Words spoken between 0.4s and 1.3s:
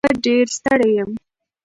ستړی یم.